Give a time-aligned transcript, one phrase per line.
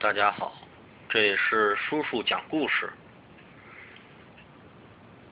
[0.00, 0.52] 大家好，
[1.08, 2.88] 这里是叔叔讲故事，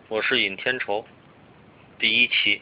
[0.09, 1.07] 我是尹天仇，
[2.01, 2.61] 第一期。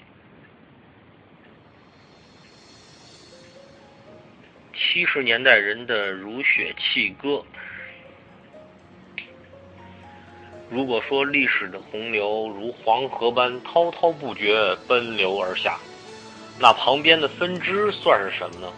[4.75, 7.43] 七十年代人的如血气歌。
[10.69, 15.79] 如果说历史的洪流如黄河般滔滔不绝奔流而下，
[16.61, 18.71] 那旁边的分支算是什么呢？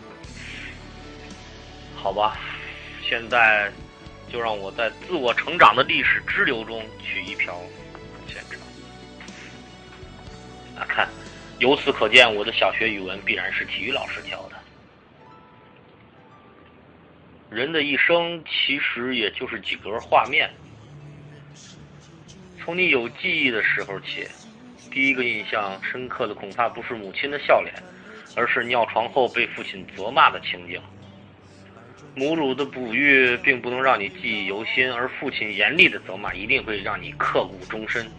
[1.97, 2.39] 好吧。
[3.09, 3.71] 现在，
[4.29, 7.63] 就让我在自我成长的历史支流中取一瓢
[8.27, 8.59] 浅尝。
[10.77, 11.09] 啊，看，
[11.61, 14.57] 由此可见，我的小学语文必然是体育老师教的。
[17.49, 20.51] 人的一生其实也就是几格画面。
[22.59, 24.27] 从你有记忆的时候起，
[24.91, 27.73] 第一个印象深刻的恐怕不是母亲的笑脸，
[28.35, 30.83] 而是尿床后被父亲责骂的情景。
[32.19, 38.11] 母乳的哺育并不能让你记忆犹新，而父亲严厉的责骂一定会让你刻骨终身。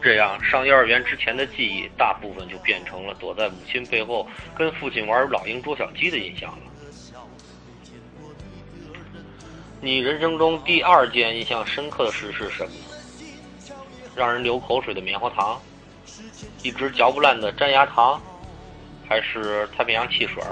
[0.00, 6.58] 这样，上幼儿园之前的记忆大部分就变成了躲在母亲背后跟父亲玩老鹰捉小鸡的印象了。
[9.82, 12.72] 你人生中第二件印象深刻的事是什么？
[14.16, 15.60] 让人流口水的棉花糖，
[16.62, 18.18] 一直嚼不烂的粘牙糖，
[19.06, 20.42] 还是太平洋汽水，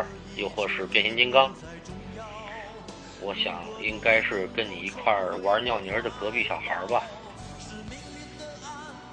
[0.40, 1.54] 又或是变形金刚？
[3.20, 7.02] 我想应该是跟你一块儿玩尿泥的隔壁小孩吧。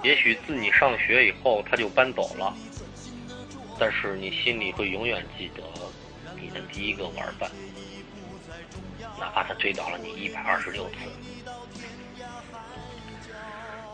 [0.02, 2.55] 也许自你上学以后他就搬走了，
[3.78, 5.64] 但是你心里会永远记得
[6.39, 7.52] 你的第一个玩伴，
[9.20, 10.95] 哪怕他追到了你一百二十六次。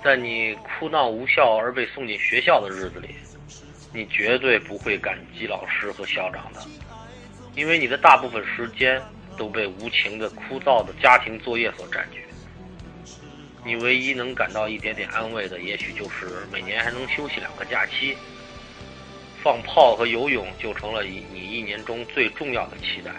[0.03, 3.15] 在你哭闹无效而被送进学校的日子里，
[3.93, 6.61] 你绝对不会感激老师和校长的，
[7.55, 9.01] 因为你的大部分时间。
[9.35, 12.23] 都被无情的、枯燥的家庭作业所占据。
[13.65, 18.15] 你唯一能感到一点点安慰的，也许就是每年还能休息两个假期。
[19.41, 23.11] 放炮和游泳就成了你一年中最重要的期待。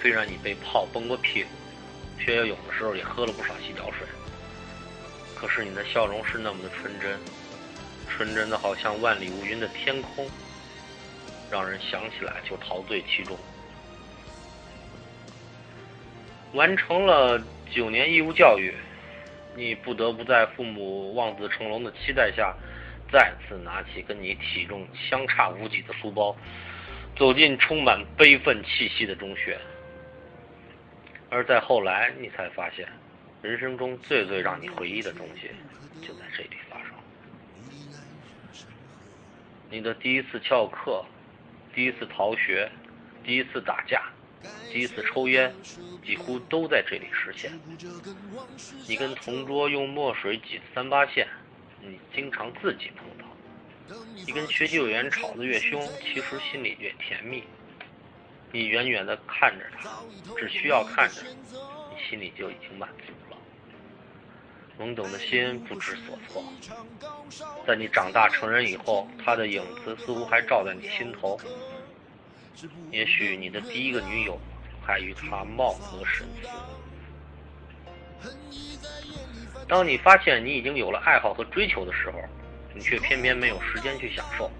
[0.00, 1.50] 虽然你被炮崩过屁股，
[2.18, 4.06] 学游泳的时候也喝了不少洗脚水，
[5.34, 7.20] 可是你的笑容是那么的纯真，
[8.08, 10.26] 纯真的好像万里无云的天空，
[11.50, 13.36] 让人想起来就陶醉其中。
[16.52, 17.40] 完成了
[17.70, 18.74] 九年义务教育，
[19.54, 22.54] 你不得不在父母望子成龙的期待下，
[23.12, 26.36] 再次拿起跟你体重相差无几的书包，
[27.16, 29.58] 走进充满悲愤气息的中学。
[31.28, 32.88] 而在后来，你才发现，
[33.42, 35.50] 人生中最最让你回忆的东西，
[36.04, 36.88] 就在这里发生。
[39.70, 41.04] 你的第一次翘课，
[41.74, 42.70] 第一次逃学，
[43.24, 44.02] 第一次打架。
[44.72, 45.52] 第一次抽烟，
[46.02, 47.52] 几乎都在这里实现。
[48.88, 51.28] 你跟同桌用墨水挤三八线，
[51.82, 53.26] 你经常自己碰到。
[54.24, 57.44] 你跟学习委员吵得越凶，其实心里越甜蜜。
[58.50, 60.00] 你远远地看着他，
[60.38, 63.29] 只需要看着，你心里就已经满足了。
[64.80, 66.42] 懵懂的心不知所措。
[67.66, 71.38] 在你长大成人以后，他的影子似乎还照在你心头。
[72.90, 74.40] 也许你的第一个女友
[74.82, 76.48] 还与他貌合神离。
[79.68, 82.18] 当你发现你已经有了爱好和追求的时候，
[82.74, 84.50] 你却偏偏没有时间去享受。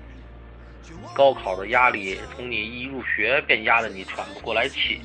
[1.15, 5.01] 高考的压力从你一入学便压得你喘不过来气。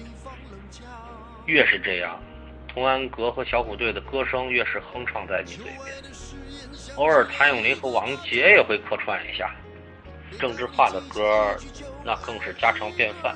[1.45, 2.21] 越是这样，
[2.75, 5.95] 童安格和小虎队的歌声越是哼唱在你嘴边。
[6.97, 9.49] 偶尔谭咏麟和王杰也会客串一下。
[10.37, 11.55] 郑智化的歌，
[12.03, 13.33] 那更是家常便饭。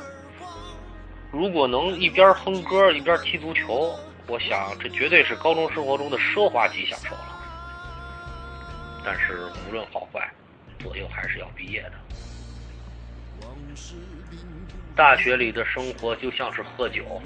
[1.31, 7.41] 如果能一边哼歌一边踢足球，我想这绝对是高中生活中的奢华级享受了。
[9.06, 10.29] 但是无论好坏，
[10.79, 11.94] 左右还是要毕业的。
[14.97, 17.21] 大学里的生活就像是喝酒，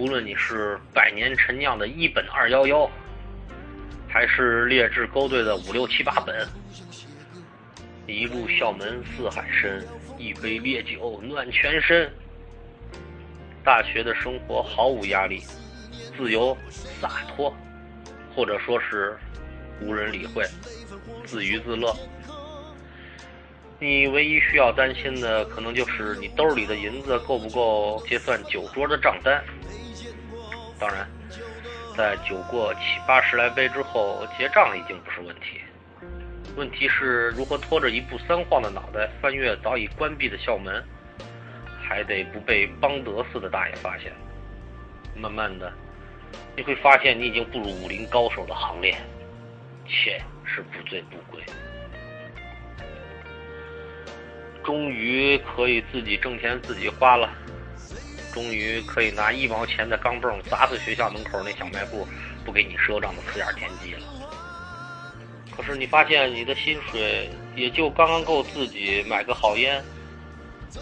[0.00, 2.90] 不论你是百年陈酿的一本二幺幺，
[4.08, 6.48] 还是劣质勾兑的五六七八本。
[8.06, 9.86] 一入校门似海深，
[10.16, 12.10] 一杯烈酒暖全身。
[13.62, 15.42] 大学的生活毫无压力，
[16.16, 17.54] 自由洒脱，
[18.34, 19.18] 或者说是
[19.82, 20.46] 无人理会，
[21.26, 21.94] 自娱自乐。
[23.78, 29.44] 你唯一需要担心的，可能就是你兜里的银子够不够结算酒桌的账单。
[30.80, 31.06] 当然，
[31.94, 35.60] 在酒过七八十来杯之后，结账已经不是问题。
[36.56, 40.82] 问题是如何拖着一步三晃的脑袋翻越早已关闭的校门，
[41.80, 44.10] 还得不被邦德似的大爷发现。
[45.14, 45.70] 慢慢的，
[46.56, 48.96] 你会发现你已经步入武林高手的行列，
[49.86, 51.44] 且是不醉不归。
[54.64, 57.30] 终于可以自己挣钱自己花了，
[58.32, 62.06] 终于可以拿一毛钱的钢镚砸碎学校门口那小卖部
[62.44, 64.00] 不给你赊账的四眼田鸡了。
[65.50, 69.82] 可是你发现你的薪水也就刚刚够自己买个好烟、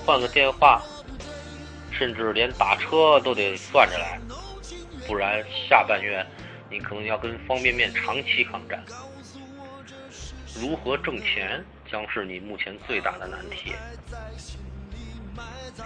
[0.04, 0.82] 换个电话，
[1.90, 4.20] 甚至连打车都得算着来，
[5.06, 6.24] 不然下半月
[6.70, 8.84] 你可能要跟方便面长期抗战。
[10.54, 11.64] 如何挣钱？
[11.90, 13.72] 将是你目前最大的难题。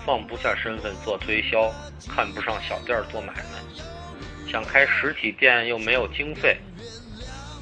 [0.04, 1.72] 放不下身份做推销，
[2.08, 6.58] 看不上小店做买卖，想开实体店又没有经费，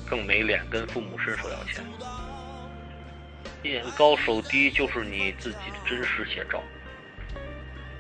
[0.08, 1.84] 更没脸跟父母伸手要钱。
[3.62, 6.62] 眼高手低就是你自己的真实写照。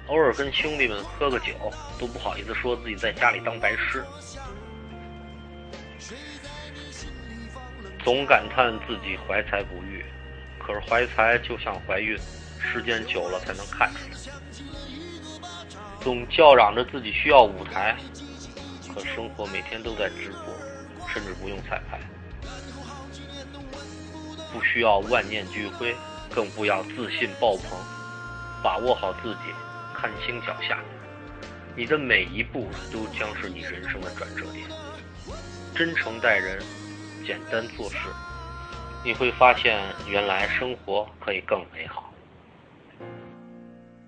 [0.06, 1.54] 偶尔跟兄弟们喝个酒，
[1.98, 4.04] 都不好意思说自己在家里当白痴，
[8.02, 10.04] 总感叹自己怀才不遇。
[10.58, 12.18] 可是怀才就像怀孕，
[12.60, 14.16] 时间久了才能看出来。
[16.00, 17.96] 总叫嚷着自己需要舞台，
[18.94, 20.54] 可生活每天都在直播，
[21.08, 22.00] 甚至不用彩排。
[24.52, 25.94] 不需要万念俱灰，
[26.34, 27.78] 更不要自信爆棚。
[28.62, 29.52] 把握好自己，
[29.94, 30.78] 看清脚下，
[31.76, 34.66] 你的每一步都将是你人生的转折点。
[35.74, 36.62] 真诚待人，
[37.26, 37.96] 简单做事。
[39.04, 42.12] 你会发现，原来生活可以更美好。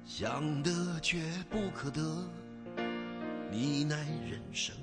[0.04, 1.19] 想得却
[1.49, 2.00] 不可得，
[3.50, 3.96] 你奈
[4.28, 4.81] 人生。